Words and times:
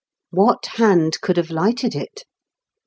What 0.31 0.65
hand 0.77 1.21
could 1.21 1.37
have 1.37 1.51
lighted 1.51 1.93
it 1.93 2.23